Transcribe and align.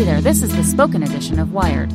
Hey 0.00 0.06
there, 0.06 0.22
this 0.22 0.42
is 0.42 0.56
the 0.56 0.64
spoken 0.64 1.02
edition 1.02 1.38
of 1.38 1.52
Wired. 1.52 1.92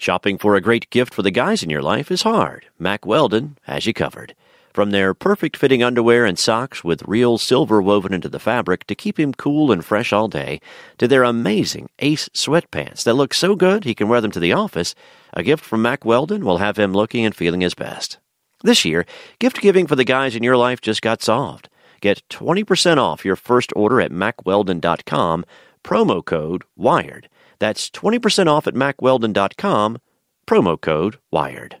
Shopping 0.00 0.36
for 0.36 0.56
a 0.56 0.60
great 0.60 0.90
gift 0.90 1.14
for 1.14 1.22
the 1.22 1.30
guys 1.30 1.62
in 1.62 1.70
your 1.70 1.80
life 1.80 2.10
is 2.10 2.22
hard. 2.22 2.66
Mack 2.76 3.06
Weldon 3.06 3.56
has 3.66 3.86
you 3.86 3.94
covered. 3.94 4.34
From 4.72 4.90
their 4.90 5.14
perfect 5.14 5.56
fitting 5.56 5.80
underwear 5.80 6.24
and 6.24 6.36
socks 6.36 6.82
with 6.82 7.06
real 7.06 7.38
silver 7.38 7.80
woven 7.80 8.12
into 8.12 8.28
the 8.28 8.40
fabric 8.40 8.84
to 8.88 8.96
keep 8.96 9.20
him 9.20 9.32
cool 9.32 9.70
and 9.70 9.84
fresh 9.84 10.12
all 10.12 10.26
day, 10.26 10.60
to 10.98 11.06
their 11.06 11.22
amazing 11.22 11.88
Ace 12.00 12.28
sweatpants 12.30 13.04
that 13.04 13.14
look 13.14 13.32
so 13.32 13.54
good 13.54 13.84
he 13.84 13.94
can 13.94 14.08
wear 14.08 14.20
them 14.20 14.32
to 14.32 14.40
the 14.40 14.52
office, 14.52 14.96
a 15.34 15.44
gift 15.44 15.64
from 15.64 15.82
Mack 15.82 16.04
Weldon 16.04 16.44
will 16.44 16.58
have 16.58 16.80
him 16.80 16.92
looking 16.92 17.24
and 17.24 17.32
feeling 17.32 17.60
his 17.60 17.76
best. 17.76 18.18
This 18.64 18.84
year, 18.84 19.06
gift 19.38 19.60
giving 19.60 19.86
for 19.86 19.94
the 19.94 20.02
guys 20.02 20.34
in 20.34 20.42
your 20.42 20.56
life 20.56 20.80
just 20.80 21.00
got 21.00 21.22
solved. 21.22 21.68
Get 22.00 22.28
20% 22.28 22.96
off 22.96 23.24
your 23.24 23.36
first 23.36 23.72
order 23.76 24.00
at 24.00 24.10
mackweldon.com, 24.10 25.44
promo 25.84 26.24
code 26.24 26.64
WIRED. 26.76 27.28
That's 27.58 27.90
20% 27.90 28.48
off 28.48 28.66
at 28.66 28.74
mackweldon.com, 28.74 29.98
promo 30.46 30.80
code 30.80 31.18
WIRED. 31.30 31.76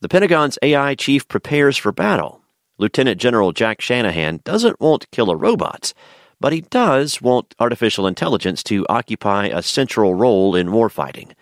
The 0.00 0.08
Pentagon's 0.08 0.58
AI 0.62 0.94
chief 0.94 1.28
prepares 1.28 1.76
for 1.76 1.92
battle. 1.92 2.42
Lieutenant 2.78 3.20
General 3.20 3.52
Jack 3.52 3.80
Shanahan 3.80 4.40
doesn't 4.44 4.80
want 4.80 5.10
killer 5.12 5.36
robots, 5.36 5.94
but 6.40 6.52
he 6.52 6.62
does 6.62 7.22
want 7.22 7.54
artificial 7.60 8.06
intelligence 8.06 8.62
to 8.64 8.84
occupy 8.88 9.46
a 9.46 9.62
central 9.62 10.14
role 10.14 10.56
in 10.56 10.68
warfighting. 10.68 11.32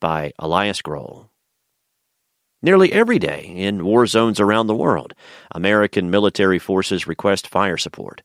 By 0.00 0.32
Elias 0.38 0.82
Groll. 0.82 1.30
Nearly 2.62 2.92
every 2.92 3.18
day 3.18 3.44
in 3.44 3.84
war 3.86 4.06
zones 4.06 4.38
around 4.38 4.66
the 4.66 4.74
world, 4.74 5.14
American 5.54 6.10
military 6.10 6.58
forces 6.58 7.06
request 7.06 7.48
fire 7.48 7.78
support. 7.78 8.20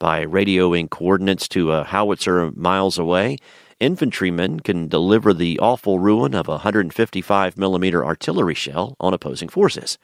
By 0.00 0.24
radioing 0.24 0.88
coordinates 0.88 1.46
to 1.48 1.72
a 1.72 1.84
howitzer 1.84 2.52
miles 2.52 2.98
away, 2.98 3.36
infantrymen 3.78 4.60
can 4.60 4.88
deliver 4.88 5.34
the 5.34 5.58
awful 5.58 5.98
ruin 5.98 6.34
of 6.34 6.48
a 6.48 6.52
155 6.52 7.58
millimeter 7.58 8.02
artillery 8.02 8.54
shell 8.54 8.96
on 8.98 9.12
opposing 9.12 9.50
forces. 9.50 9.98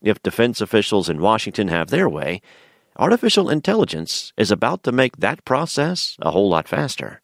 If 0.00 0.22
defense 0.22 0.62
officials 0.62 1.10
in 1.10 1.20
Washington 1.20 1.68
have 1.68 1.90
their 1.90 2.08
way, 2.08 2.40
artificial 2.98 3.50
intelligence 3.50 4.32
is 4.38 4.50
about 4.50 4.82
to 4.84 4.90
make 4.90 5.18
that 5.18 5.44
process 5.44 6.16
a 6.22 6.30
whole 6.30 6.48
lot 6.48 6.66
faster. 6.66 7.20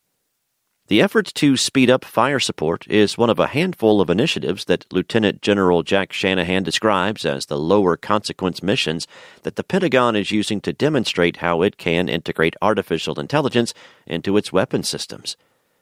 The 0.92 1.00
effort 1.00 1.32
to 1.36 1.56
speed 1.56 1.88
up 1.88 2.04
fire 2.04 2.38
support 2.38 2.86
is 2.86 3.16
one 3.16 3.30
of 3.30 3.38
a 3.38 3.46
handful 3.46 4.02
of 4.02 4.10
initiatives 4.10 4.66
that 4.66 4.84
Lieutenant 4.92 5.40
General 5.40 5.82
Jack 5.82 6.12
Shanahan 6.12 6.64
describes 6.64 7.24
as 7.24 7.46
the 7.46 7.58
lower 7.58 7.96
consequence 7.96 8.62
missions 8.62 9.06
that 9.42 9.56
the 9.56 9.64
Pentagon 9.64 10.16
is 10.16 10.30
using 10.30 10.60
to 10.60 10.74
demonstrate 10.74 11.38
how 11.38 11.62
it 11.62 11.78
can 11.78 12.10
integrate 12.10 12.56
artificial 12.60 13.18
intelligence 13.18 13.72
into 14.06 14.36
its 14.36 14.52
weapon 14.52 14.82
systems. 14.82 15.38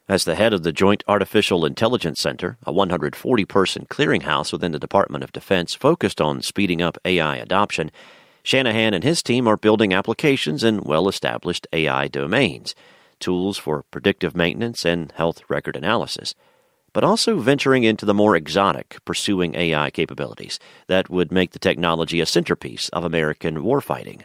As 0.07 0.23
the 0.23 0.35
head 0.35 0.53
of 0.53 0.63
the 0.63 0.71
Joint 0.71 1.03
Artificial 1.09 1.65
Intelligence 1.65 2.21
Center, 2.21 2.57
a 2.65 2.71
140 2.71 3.43
person 3.43 3.87
clearinghouse 3.89 4.53
within 4.53 4.71
the 4.71 4.79
Department 4.79 5.25
of 5.25 5.33
Defense 5.33 5.75
focused 5.75 6.21
on 6.21 6.41
speeding 6.41 6.81
up 6.81 6.97
AI 7.03 7.35
adoption, 7.35 7.91
Shanahan 8.43 8.93
and 8.93 9.03
his 9.03 9.21
team 9.21 9.45
are 9.45 9.57
building 9.57 9.93
applications 9.93 10.63
in 10.63 10.83
well 10.83 11.09
established 11.09 11.67
AI 11.73 12.07
domains 12.07 12.75
tools 13.21 13.57
for 13.57 13.83
predictive 13.91 14.35
maintenance 14.35 14.85
and 14.85 15.11
health 15.13 15.41
record 15.47 15.75
analysis, 15.75 16.35
but 16.93 17.03
also 17.03 17.39
venturing 17.39 17.83
into 17.83 18.05
the 18.05 18.13
more 18.13 18.35
exotic, 18.35 18.97
pursuing 19.05 19.55
AI 19.55 19.89
capabilities 19.91 20.59
that 20.87 21.09
would 21.09 21.31
make 21.31 21.51
the 21.51 21.59
technology 21.59 22.19
a 22.19 22.25
centerpiece 22.25 22.89
of 22.89 23.05
American 23.05 23.57
warfighting. 23.57 24.23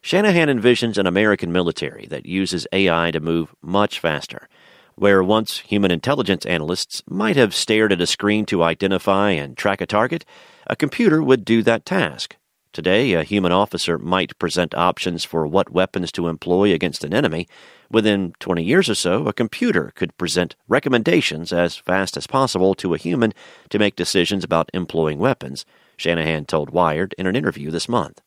Shanahan 0.00 0.48
envisions 0.48 0.96
an 0.96 1.06
American 1.06 1.52
military 1.52 2.06
that 2.06 2.26
uses 2.26 2.66
AI 2.72 3.10
to 3.10 3.20
move 3.20 3.54
much 3.62 3.98
faster. 3.98 4.48
Where 4.94 5.22
once 5.22 5.58
human 5.58 5.90
intelligence 5.90 6.44
analysts 6.46 7.02
might 7.08 7.36
have 7.36 7.54
stared 7.54 7.92
at 7.92 8.00
a 8.00 8.06
screen 8.06 8.46
to 8.46 8.62
identify 8.62 9.30
and 9.30 9.56
track 9.56 9.80
a 9.80 9.86
target, 9.86 10.24
a 10.66 10.74
computer 10.74 11.22
would 11.22 11.44
do 11.44 11.62
that 11.62 11.84
task. 11.84 12.36
Today, 12.72 13.14
a 13.14 13.24
human 13.24 13.52
officer 13.52 13.98
might 13.98 14.38
present 14.38 14.74
options 14.74 15.24
for 15.24 15.46
what 15.46 15.72
weapons 15.72 16.12
to 16.12 16.28
employ 16.28 16.72
against 16.72 17.04
an 17.04 17.14
enemy, 17.14 17.48
Within 17.90 18.34
20 18.38 18.62
years 18.62 18.90
or 18.90 18.94
so, 18.94 19.26
a 19.26 19.32
computer 19.32 19.92
could 19.94 20.16
present 20.18 20.56
recommendations 20.68 21.52
as 21.52 21.76
fast 21.76 22.18
as 22.18 22.26
possible 22.26 22.74
to 22.74 22.92
a 22.92 22.98
human 22.98 23.32
to 23.70 23.78
make 23.78 23.96
decisions 23.96 24.44
about 24.44 24.70
employing 24.74 25.18
weapons, 25.18 25.64
Shanahan 25.96 26.44
told 26.44 26.70
Wired 26.70 27.14
in 27.16 27.26
an 27.26 27.34
interview 27.34 27.70
this 27.70 27.88
month. 27.88 28.20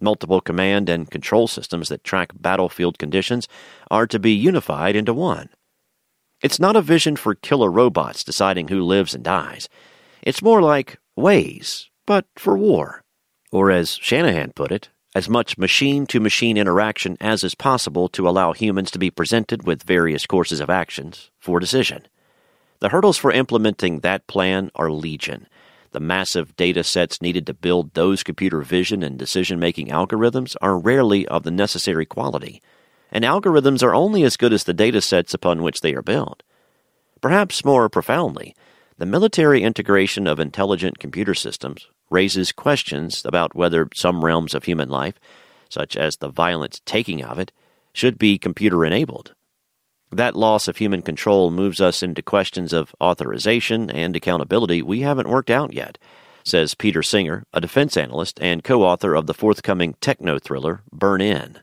Multiple 0.00 0.40
command 0.40 0.88
and 0.88 1.10
control 1.10 1.48
systems 1.48 1.88
that 1.88 2.04
track 2.04 2.30
battlefield 2.38 2.98
conditions 2.98 3.48
are 3.90 4.06
to 4.06 4.20
be 4.20 4.32
unified 4.32 4.94
into 4.94 5.12
one. 5.12 5.48
It's 6.40 6.60
not 6.60 6.76
a 6.76 6.82
vision 6.82 7.16
for 7.16 7.34
killer 7.34 7.70
robots 7.70 8.22
deciding 8.24 8.68
who 8.68 8.82
lives 8.82 9.14
and 9.14 9.24
dies. 9.24 9.68
It's 10.22 10.42
more 10.42 10.62
like 10.62 10.98
Waze, 11.18 11.88
but 12.06 12.26
for 12.36 12.56
war. 12.56 13.01
Or 13.52 13.70
as 13.70 13.98
Shanahan 14.00 14.52
put 14.52 14.72
it, 14.72 14.88
as 15.14 15.28
much 15.28 15.58
machine 15.58 16.06
to 16.06 16.20
machine 16.20 16.56
interaction 16.56 17.18
as 17.20 17.44
is 17.44 17.54
possible 17.54 18.08
to 18.08 18.26
allow 18.26 18.54
humans 18.54 18.90
to 18.92 18.98
be 18.98 19.10
presented 19.10 19.66
with 19.66 19.82
various 19.82 20.26
courses 20.26 20.58
of 20.58 20.70
actions 20.70 21.30
for 21.38 21.60
decision. 21.60 22.08
The 22.80 22.88
hurdles 22.88 23.18
for 23.18 23.30
implementing 23.30 24.00
that 24.00 24.26
plan 24.26 24.70
are 24.74 24.90
legion. 24.90 25.46
The 25.90 26.00
massive 26.00 26.56
data 26.56 26.82
sets 26.82 27.20
needed 27.20 27.46
to 27.46 27.54
build 27.54 27.92
those 27.92 28.22
computer 28.22 28.62
vision 28.62 29.02
and 29.02 29.18
decision 29.18 29.60
making 29.60 29.88
algorithms 29.88 30.56
are 30.62 30.78
rarely 30.78 31.28
of 31.28 31.42
the 31.42 31.50
necessary 31.50 32.06
quality, 32.06 32.62
and 33.10 33.22
algorithms 33.22 33.82
are 33.82 33.94
only 33.94 34.22
as 34.22 34.38
good 34.38 34.54
as 34.54 34.64
the 34.64 34.72
data 34.72 35.02
sets 35.02 35.34
upon 35.34 35.62
which 35.62 35.82
they 35.82 35.94
are 35.94 36.02
built. 36.02 36.42
Perhaps 37.20 37.66
more 37.66 37.90
profoundly, 37.90 38.56
the 38.96 39.04
military 39.04 39.62
integration 39.62 40.26
of 40.26 40.40
intelligent 40.40 40.98
computer 40.98 41.34
systems 41.34 41.88
raises 42.12 42.52
questions 42.52 43.24
about 43.24 43.54
whether 43.54 43.88
some 43.94 44.24
realms 44.24 44.54
of 44.54 44.64
human 44.64 44.88
life, 44.88 45.18
such 45.68 45.96
as 45.96 46.16
the 46.16 46.28
violent 46.28 46.80
taking 46.84 47.24
of 47.24 47.38
it, 47.38 47.50
should 47.92 48.18
be 48.18 48.38
computer 48.38 48.84
enabled. 48.84 49.34
That 50.10 50.36
loss 50.36 50.68
of 50.68 50.76
human 50.76 51.00
control 51.00 51.50
moves 51.50 51.80
us 51.80 52.02
into 52.02 52.22
questions 52.22 52.74
of 52.74 52.94
authorization 53.00 53.90
and 53.90 54.14
accountability 54.14 54.82
we 54.82 55.00
haven't 55.00 55.28
worked 55.28 55.50
out 55.50 55.72
yet, 55.72 55.96
says 56.44 56.74
Peter 56.74 57.02
Singer, 57.02 57.44
a 57.54 57.60
defense 57.60 57.96
analyst 57.96 58.38
and 58.42 58.62
co 58.62 58.82
author 58.82 59.14
of 59.14 59.26
the 59.26 59.34
forthcoming 59.34 59.94
techno 60.00 60.38
thriller 60.38 60.82
Burn 60.92 61.22
In. 61.22 61.60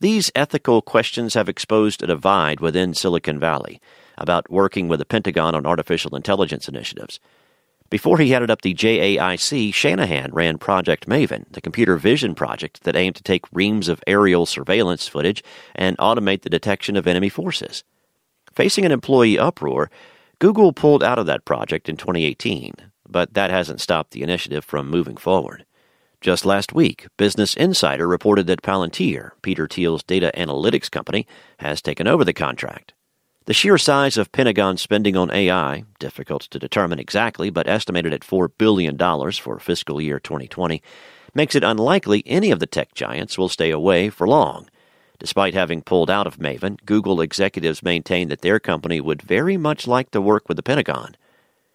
These 0.00 0.30
ethical 0.34 0.82
questions 0.82 1.32
have 1.32 1.48
exposed 1.48 2.02
a 2.02 2.06
divide 2.06 2.60
within 2.60 2.92
Silicon 2.92 3.40
Valley 3.40 3.80
about 4.18 4.50
working 4.50 4.86
with 4.86 4.98
the 4.98 5.06
Pentagon 5.06 5.54
on 5.54 5.64
artificial 5.64 6.14
intelligence 6.14 6.68
initiatives. 6.68 7.20
Before 7.94 8.18
he 8.18 8.30
headed 8.30 8.50
up 8.50 8.62
the 8.62 8.74
JAIC, 8.74 9.72
Shanahan 9.72 10.32
ran 10.32 10.58
Project 10.58 11.06
Maven, 11.06 11.44
the 11.52 11.60
computer 11.60 11.96
vision 11.96 12.34
project 12.34 12.82
that 12.82 12.96
aimed 12.96 13.14
to 13.14 13.22
take 13.22 13.44
reams 13.52 13.86
of 13.86 14.02
aerial 14.04 14.46
surveillance 14.46 15.06
footage 15.06 15.44
and 15.76 15.96
automate 15.98 16.42
the 16.42 16.50
detection 16.50 16.96
of 16.96 17.06
enemy 17.06 17.28
forces. 17.28 17.84
Facing 18.52 18.84
an 18.84 18.90
employee 18.90 19.38
uproar, 19.38 19.92
Google 20.40 20.72
pulled 20.72 21.04
out 21.04 21.20
of 21.20 21.26
that 21.26 21.44
project 21.44 21.88
in 21.88 21.96
2018, 21.96 22.74
but 23.08 23.34
that 23.34 23.52
hasn't 23.52 23.80
stopped 23.80 24.10
the 24.10 24.24
initiative 24.24 24.64
from 24.64 24.90
moving 24.90 25.16
forward. 25.16 25.64
Just 26.20 26.44
last 26.44 26.72
week, 26.72 27.06
Business 27.16 27.54
Insider 27.54 28.08
reported 28.08 28.48
that 28.48 28.62
Palantir, 28.62 29.30
Peter 29.40 29.68
Thiel's 29.68 30.02
data 30.02 30.32
analytics 30.36 30.90
company, 30.90 31.28
has 31.60 31.80
taken 31.80 32.08
over 32.08 32.24
the 32.24 32.32
contract. 32.32 32.92
The 33.46 33.52
sheer 33.52 33.76
size 33.76 34.16
of 34.16 34.32
Pentagon 34.32 34.78
spending 34.78 35.18
on 35.18 35.30
AI, 35.30 35.84
difficult 35.98 36.42
to 36.44 36.58
determine 36.58 36.98
exactly, 36.98 37.50
but 37.50 37.68
estimated 37.68 38.14
at 38.14 38.22
$4 38.22 38.48
billion 38.56 38.96
for 39.32 39.58
fiscal 39.58 40.00
year 40.00 40.18
2020, 40.18 40.82
makes 41.34 41.54
it 41.54 41.62
unlikely 41.62 42.22
any 42.24 42.50
of 42.50 42.58
the 42.58 42.66
tech 42.66 42.94
giants 42.94 43.36
will 43.36 43.50
stay 43.50 43.70
away 43.70 44.08
for 44.08 44.26
long. 44.26 44.70
Despite 45.18 45.52
having 45.52 45.82
pulled 45.82 46.08
out 46.08 46.26
of 46.26 46.38
Maven, 46.38 46.78
Google 46.86 47.20
executives 47.20 47.82
maintain 47.82 48.28
that 48.28 48.40
their 48.40 48.58
company 48.58 48.98
would 48.98 49.20
very 49.20 49.58
much 49.58 49.86
like 49.86 50.10
to 50.12 50.22
work 50.22 50.48
with 50.48 50.56
the 50.56 50.62
Pentagon. 50.62 51.14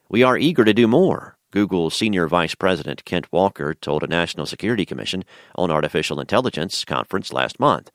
We 0.09 0.23
are 0.23 0.39
eager 0.39 0.65
to 0.65 0.73
do 0.73 0.87
more, 0.87 1.37
Google's 1.51 1.95
senior 1.95 2.27
vice 2.27 2.55
president 2.55 3.05
Kent 3.05 3.31
Walker 3.31 3.75
told 3.75 4.01
a 4.01 4.07
National 4.07 4.47
Security 4.47 4.87
Commission 4.87 5.23
on 5.53 5.69
Artificial 5.69 6.19
Intelligence 6.19 6.83
conference 6.83 7.31
last 7.31 7.59
month. 7.59 7.91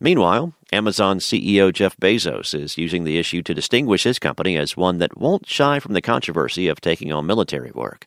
Meanwhile, 0.00 0.54
Amazon 0.70 1.18
CEO 1.18 1.72
Jeff 1.72 1.96
Bezos 1.96 2.54
is 2.54 2.78
using 2.78 3.02
the 3.02 3.18
issue 3.18 3.42
to 3.42 3.54
distinguish 3.54 4.04
his 4.04 4.20
company 4.20 4.56
as 4.56 4.76
one 4.76 4.98
that 4.98 5.18
won't 5.18 5.48
shy 5.48 5.80
from 5.80 5.94
the 5.94 6.00
controversy 6.00 6.68
of 6.68 6.80
taking 6.80 7.12
on 7.12 7.26
military 7.26 7.72
work. 7.72 8.06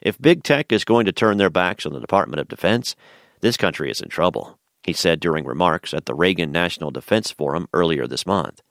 If 0.00 0.20
big 0.20 0.44
tech 0.44 0.70
is 0.70 0.84
going 0.84 1.06
to 1.06 1.12
turn 1.12 1.38
their 1.38 1.50
backs 1.50 1.84
on 1.84 1.92
the 1.92 2.00
Department 2.00 2.40
of 2.40 2.46
Defense, 2.46 2.94
this 3.40 3.56
country 3.56 3.90
is 3.90 4.00
in 4.00 4.08
trouble, 4.08 4.58
he 4.84 4.92
said 4.92 5.18
during 5.18 5.44
remarks 5.44 5.92
at 5.92 6.06
the 6.06 6.14
Reagan 6.14 6.52
National 6.52 6.92
Defense 6.92 7.32
Forum 7.32 7.68
earlier 7.72 8.06
this 8.06 8.26
month. 8.26 8.62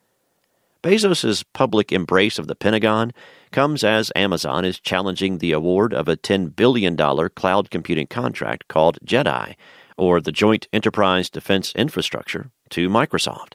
Bezos' 0.81 1.43
public 1.51 1.91
embrace 1.91 2.39
of 2.39 2.47
the 2.47 2.55
Pentagon 2.55 3.11
comes 3.51 3.83
as 3.83 4.11
Amazon 4.15 4.63
is 4.63 4.79
challenging 4.79 5.39
the 5.39 5.51
award 5.51 5.93
of 5.93 6.07
a 6.07 6.15
$10 6.15 6.55
billion 6.55 6.95
cloud 6.95 7.69
computing 7.69 8.07
contract 8.07 8.69
called 8.69 8.99
JEDI 9.03 9.55
or 9.97 10.21
the 10.21 10.31
Joint 10.31 10.67
Enterprise 10.71 11.29
Defense 11.29 11.73
Infrastructure, 11.75 12.51
to 12.69 12.89
Microsoft. 12.89 13.53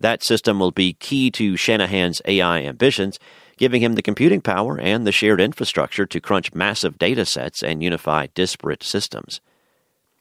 That 0.00 0.22
system 0.22 0.58
will 0.58 0.70
be 0.70 0.94
key 0.94 1.30
to 1.32 1.56
Shanahan's 1.56 2.22
AI 2.24 2.62
ambitions, 2.62 3.18
giving 3.58 3.82
him 3.82 3.94
the 3.94 4.02
computing 4.02 4.40
power 4.40 4.78
and 4.78 5.06
the 5.06 5.12
shared 5.12 5.40
infrastructure 5.40 6.06
to 6.06 6.20
crunch 6.20 6.54
massive 6.54 6.98
data 6.98 7.26
sets 7.26 7.62
and 7.62 7.82
unify 7.82 8.28
disparate 8.34 8.82
systems. 8.82 9.40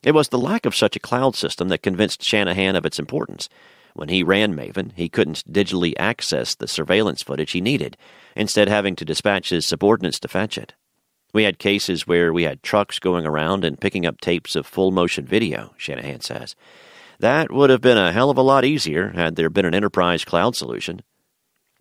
It 0.03 0.13
was 0.13 0.29
the 0.29 0.37
lack 0.37 0.65
of 0.65 0.75
such 0.75 0.95
a 0.95 0.99
cloud 0.99 1.35
system 1.35 1.69
that 1.69 1.83
convinced 1.83 2.23
Shanahan 2.23 2.75
of 2.75 2.85
its 2.85 2.99
importance. 2.99 3.49
When 3.93 4.09
he 4.09 4.23
ran 4.23 4.55
Maven, 4.55 4.91
he 4.95 5.09
couldn't 5.09 5.43
digitally 5.49 5.93
access 5.97 6.55
the 6.55 6.67
surveillance 6.67 7.23
footage 7.23 7.51
he 7.51 7.61
needed, 7.61 7.97
instead 8.35 8.69
having 8.69 8.95
to 8.97 9.05
dispatch 9.05 9.49
his 9.49 9.65
subordinates 9.65 10.19
to 10.21 10.27
fetch 10.27 10.57
it. 10.57 10.73
We 11.33 11.43
had 11.43 11.59
cases 11.59 12.07
where 12.07 12.33
we 12.33 12.43
had 12.43 12.63
trucks 12.63 12.99
going 12.99 13.25
around 13.25 13.63
and 13.63 13.79
picking 13.79 14.05
up 14.05 14.19
tapes 14.19 14.55
of 14.55 14.65
full 14.65 14.91
motion 14.91 15.25
video, 15.25 15.73
Shanahan 15.77 16.21
says. 16.21 16.55
That 17.19 17.51
would 17.51 17.69
have 17.69 17.81
been 17.81 17.97
a 17.97 18.11
hell 18.11 18.29
of 18.29 18.37
a 18.37 18.41
lot 18.41 18.65
easier 18.65 19.09
had 19.09 19.35
there 19.35 19.49
been 19.49 19.65
an 19.65 19.75
enterprise 19.75 20.25
cloud 20.25 20.55
solution. 20.55 21.01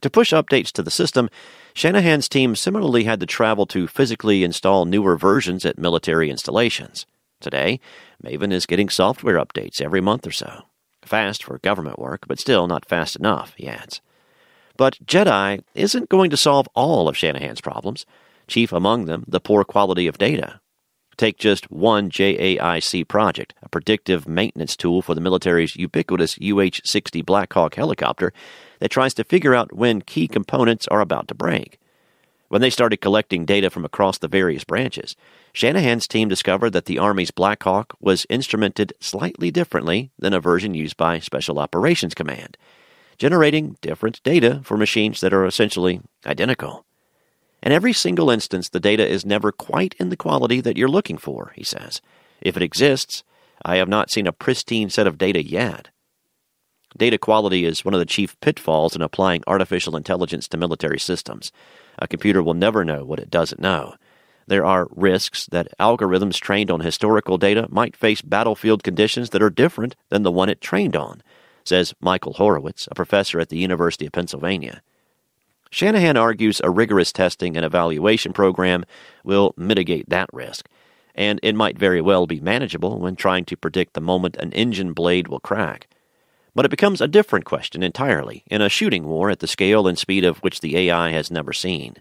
To 0.02 0.10
push 0.10 0.32
updates 0.32 0.70
to 0.72 0.82
the 0.82 0.90
system, 0.90 1.28
Shanahan's 1.74 2.28
team 2.28 2.54
similarly 2.54 3.04
had 3.04 3.20
to 3.20 3.26
travel 3.26 3.66
to 3.66 3.86
physically 3.86 4.44
install 4.44 4.84
newer 4.84 5.16
versions 5.16 5.64
at 5.64 5.78
military 5.78 6.30
installations. 6.30 7.06
Today, 7.40 7.80
Maven 8.22 8.52
is 8.52 8.66
getting 8.66 8.88
software 8.88 9.38
updates 9.38 9.80
every 9.80 10.00
month 10.00 10.26
or 10.26 10.32
so. 10.32 10.64
Fast 11.02 11.42
for 11.44 11.58
government 11.58 11.98
work, 11.98 12.26
but 12.28 12.38
still 12.38 12.66
not 12.66 12.84
fast 12.84 13.16
enough, 13.16 13.54
he 13.56 13.68
adds. 13.68 14.00
But 14.76 14.98
JEDI 15.04 15.62
isn't 15.74 16.08
going 16.08 16.30
to 16.30 16.36
solve 16.36 16.68
all 16.74 17.08
of 17.08 17.16
Shanahan's 17.16 17.60
problems 17.60 18.04
chief 18.48 18.72
among 18.72 19.04
them 19.04 19.24
the 19.28 19.40
poor 19.40 19.64
quality 19.64 20.06
of 20.06 20.18
data. 20.18 20.60
Take 21.18 21.36
just 21.36 21.70
one 21.70 22.10
JAIC 22.10 23.08
project, 23.08 23.52
a 23.60 23.68
predictive 23.68 24.28
maintenance 24.28 24.76
tool 24.76 25.02
for 25.02 25.16
the 25.16 25.20
military's 25.20 25.74
ubiquitous 25.74 26.38
UH 26.40 26.80
60 26.84 27.22
Black 27.22 27.52
Hawk 27.52 27.74
helicopter 27.74 28.32
that 28.78 28.90
tries 28.90 29.14
to 29.14 29.24
figure 29.24 29.54
out 29.54 29.72
when 29.72 30.00
key 30.00 30.28
components 30.28 30.86
are 30.88 31.00
about 31.00 31.26
to 31.28 31.34
break. 31.34 31.80
When 32.48 32.62
they 32.62 32.70
started 32.70 32.98
collecting 32.98 33.44
data 33.44 33.68
from 33.68 33.84
across 33.84 34.18
the 34.18 34.28
various 34.28 34.64
branches, 34.64 35.16
Shanahan's 35.52 36.08
team 36.08 36.28
discovered 36.28 36.70
that 36.70 36.86
the 36.86 36.98
Army's 36.98 37.30
Black 37.30 37.62
Hawk 37.64 37.94
was 38.00 38.24
instrumented 38.30 38.92
slightly 39.00 39.50
differently 39.50 40.12
than 40.18 40.32
a 40.32 40.40
version 40.40 40.72
used 40.72 40.96
by 40.96 41.18
Special 41.18 41.58
Operations 41.58 42.14
Command, 42.14 42.56
generating 43.18 43.76
different 43.82 44.22
data 44.22 44.60
for 44.64 44.76
machines 44.76 45.20
that 45.20 45.34
are 45.34 45.44
essentially 45.44 46.00
identical. 46.24 46.86
In 47.62 47.72
every 47.72 47.92
single 47.92 48.30
instance, 48.30 48.68
the 48.68 48.80
data 48.80 49.06
is 49.06 49.26
never 49.26 49.50
quite 49.52 49.94
in 49.98 50.10
the 50.10 50.16
quality 50.16 50.60
that 50.60 50.76
you're 50.76 50.88
looking 50.88 51.18
for, 51.18 51.52
he 51.56 51.64
says. 51.64 52.00
If 52.40 52.56
it 52.56 52.62
exists, 52.62 53.24
I 53.64 53.76
have 53.76 53.88
not 53.88 54.10
seen 54.10 54.26
a 54.26 54.32
pristine 54.32 54.90
set 54.90 55.06
of 55.06 55.18
data 55.18 55.44
yet. 55.44 55.88
Data 56.96 57.18
quality 57.18 57.64
is 57.64 57.84
one 57.84 57.94
of 57.94 58.00
the 58.00 58.06
chief 58.06 58.38
pitfalls 58.40 58.96
in 58.96 59.02
applying 59.02 59.42
artificial 59.46 59.96
intelligence 59.96 60.48
to 60.48 60.56
military 60.56 60.98
systems. 60.98 61.52
A 61.98 62.08
computer 62.08 62.42
will 62.42 62.54
never 62.54 62.84
know 62.84 63.04
what 63.04 63.18
it 63.18 63.30
doesn't 63.30 63.60
know. 63.60 63.94
There 64.46 64.64
are 64.64 64.88
risks 64.92 65.46
that 65.46 65.68
algorithms 65.78 66.40
trained 66.40 66.70
on 66.70 66.80
historical 66.80 67.36
data 67.36 67.66
might 67.68 67.96
face 67.96 68.22
battlefield 68.22 68.82
conditions 68.82 69.30
that 69.30 69.42
are 69.42 69.50
different 69.50 69.94
than 70.08 70.22
the 70.22 70.32
one 70.32 70.48
it 70.48 70.62
trained 70.62 70.96
on, 70.96 71.22
says 71.64 71.94
Michael 72.00 72.32
Horowitz, 72.32 72.88
a 72.90 72.94
professor 72.94 73.40
at 73.40 73.50
the 73.50 73.58
University 73.58 74.06
of 74.06 74.12
Pennsylvania. 74.12 74.80
Shanahan 75.70 76.16
argues 76.16 76.60
a 76.62 76.70
rigorous 76.70 77.12
testing 77.12 77.56
and 77.56 77.64
evaluation 77.64 78.32
program 78.32 78.84
will 79.24 79.54
mitigate 79.56 80.08
that 80.08 80.30
risk, 80.32 80.68
and 81.14 81.38
it 81.42 81.54
might 81.54 81.78
very 81.78 82.00
well 82.00 82.26
be 82.26 82.40
manageable 82.40 82.98
when 82.98 83.16
trying 83.16 83.44
to 83.46 83.56
predict 83.56 83.94
the 83.94 84.00
moment 84.00 84.36
an 84.36 84.52
engine 84.52 84.92
blade 84.92 85.28
will 85.28 85.40
crack. 85.40 85.88
But 86.54 86.64
it 86.64 86.70
becomes 86.70 87.00
a 87.00 87.08
different 87.08 87.44
question 87.44 87.82
entirely 87.82 88.44
in 88.50 88.62
a 88.62 88.68
shooting 88.68 89.04
war 89.04 89.30
at 89.30 89.40
the 89.40 89.46
scale 89.46 89.86
and 89.86 89.98
speed 89.98 90.24
of 90.24 90.38
which 90.38 90.60
the 90.60 90.76
AI 90.76 91.10
has 91.10 91.30
never 91.30 91.52
seen. 91.52 91.96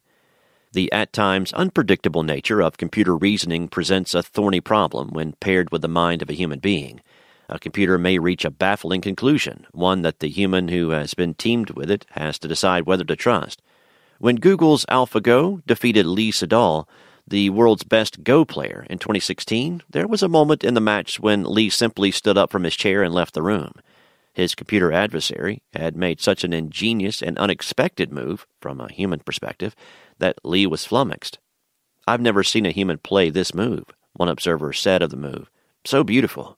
The 0.73 0.91
at 0.91 1.13
times 1.13 1.53
unpredictable 1.53 2.23
nature 2.23 2.61
of 2.61 2.77
computer 2.77 3.15
reasoning 3.15 3.67
presents 3.67 4.13
a 4.13 4.23
thorny 4.23 4.61
problem 4.61 5.09
when 5.09 5.33
paired 5.33 5.71
with 5.71 5.81
the 5.81 5.87
mind 5.87 6.21
of 6.21 6.29
a 6.29 6.33
human 6.33 6.59
being 6.59 7.01
a 7.49 7.59
computer 7.59 7.97
may 7.97 8.19
reach 8.19 8.45
a 8.45 8.51
baffling 8.51 9.01
conclusion, 9.01 9.65
one 9.71 10.01
that 10.01 10.19
the 10.19 10.29
human 10.29 10.67
who 10.67 10.89
has 10.89 11.13
been 11.13 11.33
teamed 11.33 11.71
with 11.71 11.89
it 11.89 12.05
has 12.11 12.37
to 12.39 12.47
decide 12.47 12.85
whether 12.85 13.03
to 13.03 13.15
trust. 13.15 13.61
When 14.19 14.37
Google's 14.37 14.85
AlphaGo 14.85 15.63
defeated 15.65 16.05
Lee 16.05 16.31
Sedol, 16.31 16.87
the 17.27 17.49
world's 17.49 17.83
best 17.83 18.23
Go 18.23 18.45
player, 18.45 18.85
in 18.89 18.99
2016, 18.99 19.83
there 19.89 20.07
was 20.07 20.23
a 20.23 20.29
moment 20.29 20.63
in 20.63 20.73
the 20.73 20.81
match 20.81 21.19
when 21.19 21.43
Lee 21.43 21.69
simply 21.69 22.09
stood 22.11 22.37
up 22.37 22.51
from 22.51 22.63
his 22.63 22.75
chair 22.75 23.03
and 23.03 23.13
left 23.13 23.33
the 23.33 23.43
room. 23.43 23.73
His 24.33 24.55
computer 24.55 24.91
adversary 24.91 25.61
had 25.73 25.97
made 25.97 26.21
such 26.21 26.43
an 26.43 26.53
ingenious 26.53 27.21
and 27.21 27.37
unexpected 27.37 28.11
move, 28.11 28.45
from 28.61 28.79
a 28.79 28.91
human 28.91 29.19
perspective, 29.19 29.75
that 30.19 30.37
Lee 30.43 30.67
was 30.67 30.85
flummoxed. 30.85 31.39
I've 32.07 32.21
never 32.21 32.43
seen 32.43 32.65
a 32.65 32.71
human 32.71 32.99
play 32.99 33.29
this 33.29 33.53
move, 33.53 33.85
one 34.13 34.29
observer 34.29 34.73
said 34.73 35.01
of 35.01 35.09
the 35.09 35.17
move. 35.17 35.49
So 35.85 36.03
beautiful. 36.03 36.57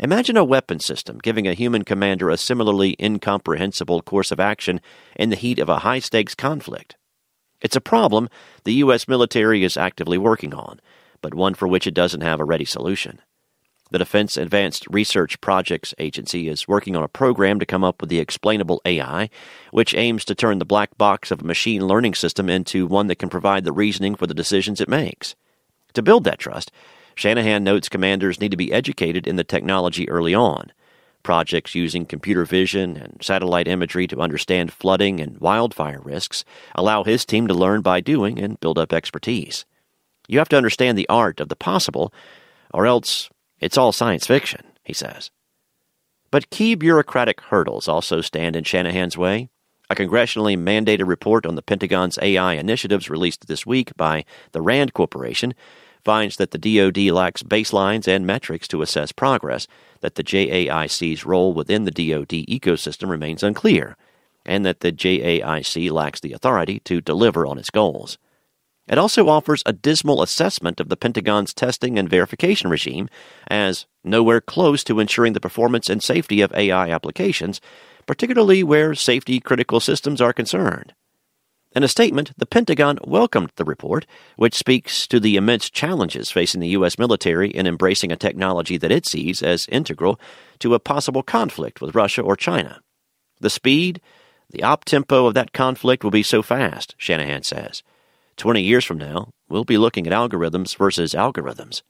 Imagine 0.00 0.36
a 0.36 0.44
weapon 0.44 0.80
system 0.80 1.18
giving 1.18 1.46
a 1.46 1.54
human 1.54 1.84
commander 1.84 2.28
a 2.28 2.36
similarly 2.36 2.96
incomprehensible 3.00 4.02
course 4.02 4.32
of 4.32 4.40
action 4.40 4.80
in 5.16 5.30
the 5.30 5.36
heat 5.36 5.58
of 5.58 5.68
a 5.68 5.80
high 5.80 6.00
stakes 6.00 6.34
conflict. 6.34 6.96
It's 7.60 7.76
a 7.76 7.80
problem 7.80 8.28
the 8.64 8.74
U.S. 8.74 9.06
military 9.06 9.62
is 9.62 9.76
actively 9.76 10.18
working 10.18 10.52
on, 10.52 10.80
but 11.20 11.34
one 11.34 11.54
for 11.54 11.68
which 11.68 11.86
it 11.86 11.94
doesn't 11.94 12.22
have 12.22 12.40
a 12.40 12.44
ready 12.44 12.64
solution. 12.64 13.20
The 13.92 13.98
Defense 13.98 14.38
Advanced 14.38 14.86
Research 14.88 15.38
Projects 15.42 15.94
Agency 15.98 16.48
is 16.48 16.66
working 16.66 16.96
on 16.96 17.04
a 17.04 17.08
program 17.08 17.60
to 17.60 17.66
come 17.66 17.84
up 17.84 18.00
with 18.00 18.08
the 18.08 18.20
explainable 18.20 18.80
AI, 18.86 19.28
which 19.70 19.94
aims 19.94 20.24
to 20.24 20.34
turn 20.34 20.58
the 20.58 20.64
black 20.64 20.96
box 20.96 21.30
of 21.30 21.42
a 21.42 21.46
machine 21.46 21.86
learning 21.86 22.14
system 22.14 22.48
into 22.48 22.86
one 22.86 23.06
that 23.08 23.18
can 23.18 23.28
provide 23.28 23.64
the 23.64 23.72
reasoning 23.72 24.14
for 24.14 24.26
the 24.26 24.34
decisions 24.34 24.80
it 24.80 24.88
makes. 24.88 25.34
To 25.92 26.02
build 26.02 26.24
that 26.24 26.38
trust, 26.38 26.72
Shanahan 27.22 27.62
notes 27.62 27.88
commanders 27.88 28.40
need 28.40 28.50
to 28.50 28.56
be 28.56 28.72
educated 28.72 29.28
in 29.28 29.36
the 29.36 29.44
technology 29.44 30.08
early 30.08 30.34
on. 30.34 30.72
Projects 31.22 31.72
using 31.72 32.04
computer 32.04 32.44
vision 32.44 32.96
and 32.96 33.22
satellite 33.22 33.68
imagery 33.68 34.08
to 34.08 34.20
understand 34.20 34.72
flooding 34.72 35.20
and 35.20 35.38
wildfire 35.38 36.00
risks 36.00 36.44
allow 36.74 37.04
his 37.04 37.24
team 37.24 37.46
to 37.46 37.54
learn 37.54 37.80
by 37.80 38.00
doing 38.00 38.40
and 38.40 38.58
build 38.58 38.76
up 38.76 38.92
expertise. 38.92 39.64
You 40.26 40.38
have 40.38 40.48
to 40.48 40.56
understand 40.56 40.98
the 40.98 41.08
art 41.08 41.38
of 41.38 41.48
the 41.48 41.54
possible, 41.54 42.12
or 42.74 42.86
else 42.86 43.30
it's 43.60 43.78
all 43.78 43.92
science 43.92 44.26
fiction, 44.26 44.64
he 44.82 44.92
says. 44.92 45.30
But 46.32 46.50
key 46.50 46.74
bureaucratic 46.74 47.40
hurdles 47.40 47.86
also 47.86 48.20
stand 48.20 48.56
in 48.56 48.64
Shanahan's 48.64 49.16
way. 49.16 49.48
A 49.88 49.94
congressionally 49.94 50.58
mandated 50.58 51.06
report 51.06 51.46
on 51.46 51.54
the 51.54 51.62
Pentagon's 51.62 52.18
AI 52.20 52.54
initiatives 52.54 53.08
released 53.08 53.46
this 53.46 53.64
week 53.64 53.96
by 53.96 54.24
the 54.50 54.60
RAND 54.60 54.92
Corporation 54.92 55.54
finds 56.04 56.36
that 56.36 56.50
the 56.50 56.58
DoD 56.58 57.14
lacks 57.14 57.42
baselines 57.42 58.08
and 58.08 58.26
metrics 58.26 58.68
to 58.68 58.82
assess 58.82 59.12
progress, 59.12 59.66
that 60.00 60.16
the 60.16 60.24
JAIC's 60.24 61.24
role 61.24 61.52
within 61.52 61.84
the 61.84 61.90
DoD 61.90 62.46
ecosystem 62.48 63.08
remains 63.08 63.42
unclear, 63.42 63.96
and 64.44 64.66
that 64.66 64.80
the 64.80 64.92
JAIC 64.92 65.90
lacks 65.90 66.20
the 66.20 66.32
authority 66.32 66.80
to 66.80 67.00
deliver 67.00 67.46
on 67.46 67.58
its 67.58 67.70
goals. 67.70 68.18
It 68.88 68.98
also 68.98 69.28
offers 69.28 69.62
a 69.64 69.72
dismal 69.72 70.22
assessment 70.22 70.80
of 70.80 70.88
the 70.88 70.96
Pentagon's 70.96 71.54
testing 71.54 71.98
and 71.98 72.10
verification 72.10 72.68
regime 72.68 73.08
as 73.46 73.86
nowhere 74.02 74.40
close 74.40 74.82
to 74.84 74.98
ensuring 74.98 75.34
the 75.34 75.40
performance 75.40 75.88
and 75.88 76.02
safety 76.02 76.40
of 76.40 76.52
AI 76.52 76.90
applications, 76.90 77.60
particularly 78.06 78.64
where 78.64 78.94
safety 78.94 79.38
critical 79.38 79.78
systems 79.78 80.20
are 80.20 80.32
concerned. 80.32 80.94
In 81.74 81.82
a 81.82 81.88
statement, 81.88 82.32
the 82.36 82.44
Pentagon 82.44 82.98
welcomed 83.02 83.50
the 83.56 83.64
report, 83.64 84.04
which 84.36 84.54
speaks 84.54 85.06
to 85.06 85.18
the 85.18 85.36
immense 85.36 85.70
challenges 85.70 86.30
facing 86.30 86.60
the 86.60 86.68
U.S. 86.68 86.98
military 86.98 87.48
in 87.50 87.66
embracing 87.66 88.12
a 88.12 88.16
technology 88.16 88.76
that 88.76 88.92
it 88.92 89.06
sees 89.06 89.42
as 89.42 89.66
integral 89.68 90.20
to 90.58 90.74
a 90.74 90.78
possible 90.78 91.22
conflict 91.22 91.80
with 91.80 91.94
Russia 91.94 92.20
or 92.20 92.36
China. 92.36 92.80
The 93.40 93.48
speed, 93.48 94.02
the 94.50 94.62
op 94.62 94.84
tempo 94.84 95.26
of 95.26 95.34
that 95.34 95.54
conflict 95.54 96.04
will 96.04 96.10
be 96.10 96.22
so 96.22 96.42
fast, 96.42 96.94
Shanahan 96.98 97.42
says. 97.42 97.82
20 98.36 98.62
years 98.62 98.84
from 98.84 98.98
now, 98.98 99.30
we'll 99.48 99.64
be 99.64 99.78
looking 99.78 100.06
at 100.06 100.12
algorithms 100.12 100.76
versus 100.76 101.14
algorithms. 101.14 101.80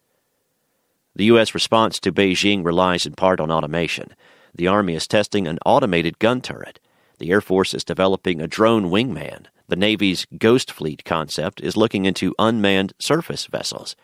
The 1.16 1.24
U.S. 1.26 1.54
response 1.54 1.98
to 2.00 2.12
Beijing 2.12 2.64
relies 2.64 3.04
in 3.04 3.14
part 3.14 3.40
on 3.40 3.50
automation. 3.50 4.14
The 4.54 4.68
Army 4.68 4.94
is 4.94 5.08
testing 5.08 5.48
an 5.48 5.58
automated 5.66 6.20
gun 6.20 6.40
turret. 6.40 6.78
The 7.18 7.30
Air 7.30 7.40
Force 7.40 7.74
is 7.74 7.84
developing 7.84 8.40
a 8.40 8.48
drone 8.48 8.90
wingman. 8.90 9.46
The 9.72 9.76
Navy's 9.76 10.26
Ghost 10.36 10.70
Fleet 10.70 11.02
concept 11.02 11.62
is 11.62 11.78
looking 11.78 12.04
into 12.04 12.34
unmanned 12.38 12.92
surface 12.98 13.46
vessels. 13.46 13.96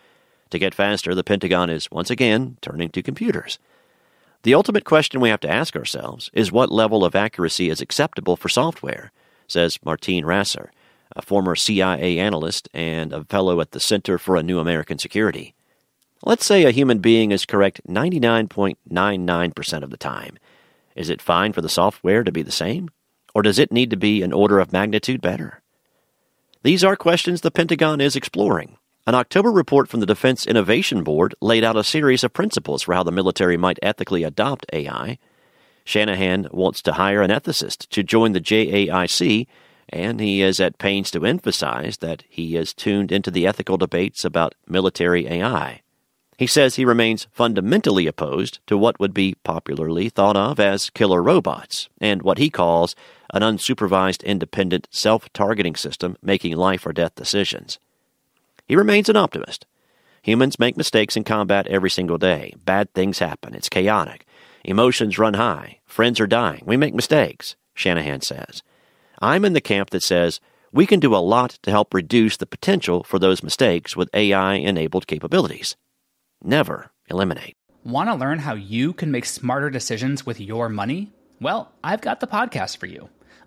To 0.48 0.58
get 0.58 0.75
faster, 0.75 1.14
the 1.14 1.22
Pentagon 1.22 1.68
is 1.68 1.90
once 1.90 2.08
again 2.08 2.56
turning 2.62 2.88
to 2.88 3.02
computers. 3.02 3.58
The 4.44 4.54
ultimate 4.54 4.87
question 4.87 5.20
we 5.20 5.28
have 5.28 5.40
to 5.40 5.50
ask 5.50 5.76
ourselves 5.76 6.30
is 6.32 6.50
what 6.50 6.72
level 6.72 7.04
of 7.04 7.14
accuracy 7.14 7.68
is 7.68 7.82
acceptable 7.82 8.34
for 8.34 8.48
software, 8.48 9.12
says 9.46 9.76
Martijn 9.84 10.25
Rasser, 10.25 10.70
a 11.14 11.20
former 11.20 11.54
CIA 11.54 12.18
analyst 12.18 12.70
and 12.72 13.12
a 13.12 13.25
fellow 13.25 13.60
at 13.60 13.72
the 13.72 13.78
Center 13.78 14.16
for 14.16 14.37
a 14.37 14.42
New 14.42 14.60
American 14.60 14.98
Security. 14.98 15.54
Let's 16.25 16.46
say 16.46 16.64
a 16.64 16.70
human 16.70 17.00
being 17.00 17.30
is 17.30 17.44
correct 17.44 17.82
99.99% 17.87 19.82
of 19.82 19.90
the 19.90 19.98
time. 19.98 20.38
Is 20.96 21.10
it 21.10 21.20
fine 21.20 21.52
for 21.52 21.60
the 21.60 21.68
software 21.68 22.25
to 22.25 22.32
be 22.32 22.40
the 22.40 22.50
same? 22.50 22.88
Or 23.35 23.42
does 23.42 23.58
it 23.58 23.73
need 23.73 23.90
to 23.90 23.97
be 23.97 24.23
an 24.23 24.32
order 24.32 24.58
of 24.58 24.73
magnitude 24.73 25.20
better? 25.20 25.62
These 26.62 26.82
are 26.82 26.97
questions 26.97 27.40
the 27.40 27.50
Pentagon 27.50 28.00
is 28.00 28.16
exploring. 28.16 28.76
An 29.06 29.14
October 29.14 29.50
report 29.50 29.88
from 29.88 30.00
the 30.00 30.06
Defense 30.06 30.47
Innovation 30.47 31.02
Board 31.02 31.35
laid 31.40 31.64
out 31.64 31.76
a 31.76 31.85
series 31.85 32.25
of 32.25 32.32
principles 32.32 32.82
for 32.82 32.94
how 32.94 33.02
the 33.02 33.12
military 33.12 33.56
might 33.56 33.78
ethically 33.80 34.23
adopt 34.23 34.66
AI. 34.73 35.18
Shanahan 35.85 36.49
wants 36.52 36.82
to 36.82 36.92
hire 36.92 37.23
an 37.23 37.30
ethicist 37.30 37.88
to 37.88 38.02
join 38.02 38.32
the 38.32 38.40
JAIC, 38.40 39.47
and 39.88 40.20
he 40.20 40.42
is 40.42 40.61
at 40.61 40.76
pains 40.76 41.11
to 41.12 41.25
emphasize 41.25 41.97
that 41.99 42.25
he 42.28 42.56
is 42.56 42.75
tuned 42.75 43.11
into 43.11 43.30
the 43.30 43.47
ethical 43.47 43.78
debates 43.78 44.25
about 44.25 44.54
military 44.66 45.26
AI. 45.26 45.80
He 46.37 46.47
says 46.47 46.75
he 46.75 46.85
remains 46.85 47.26
fundamentally 47.32 48.06
opposed 48.06 48.58
to 48.66 48.76
what 48.76 49.00
would 49.00 49.14
be 49.14 49.37
popularly 49.42 50.08
thought 50.08 50.37
of 50.37 50.61
as 50.61 50.90
killer 50.90 51.23
robots 51.23 51.88
and 52.00 52.23
what 52.23 52.38
he 52.38 52.50
calls 52.50 52.94
an 53.32 53.42
unsupervised 53.42 54.25
independent 54.25 54.88
self 54.90 55.32
targeting 55.32 55.76
system 55.76 56.16
making 56.23 56.56
life 56.56 56.87
or 56.87 56.92
death 56.92 57.14
decisions. 57.14 57.78
He 58.66 58.76
remains 58.76 59.08
an 59.08 59.16
optimist. 59.16 59.66
Humans 60.23 60.58
make 60.58 60.76
mistakes 60.76 61.16
in 61.16 61.25
combat 61.25 61.66
every 61.68 61.90
single 61.90 62.18
day. 62.18 62.54
Bad 62.64 62.92
things 62.92 63.18
happen. 63.18 63.54
It's 63.54 63.68
chaotic. 63.68 64.26
Emotions 64.64 65.18
run 65.18 65.35
high. 65.35 65.78
Friends 65.87 66.20
are 66.20 66.26
dying. 66.26 66.62
We 66.66 66.76
make 66.76 66.94
mistakes, 66.94 67.56
Shanahan 67.75 68.20
says. 68.20 68.62
I'm 69.20 69.44
in 69.44 69.52
the 69.52 69.61
camp 69.61 69.90
that 69.90 70.02
says 70.02 70.40
we 70.73 70.87
can 70.87 71.00
do 71.00 71.14
a 71.14 71.18
lot 71.18 71.58
to 71.62 71.70
help 71.70 71.94
reduce 71.94 72.37
the 72.37 72.47
potential 72.47 73.02
for 73.04 73.18
those 73.18 73.42
mistakes 73.42 73.97
with 73.97 74.11
AI 74.14 74.54
enabled 74.54 75.06
capabilities 75.06 75.76
never 76.42 76.90
eliminate. 77.08 77.56
Want 77.85 78.08
to 78.08 78.14
learn 78.14 78.40
how 78.40 78.54
you 78.54 78.92
can 78.92 79.11
make 79.11 79.25
smarter 79.25 79.70
decisions 79.70 80.26
with 80.26 80.40
your 80.40 80.68
money? 80.68 81.12
Well, 81.40 81.73
I've 81.82 82.00
got 82.00 82.20
the 82.20 82.26
podcast 82.26 82.76
for 82.76 82.87
you. 82.87 83.08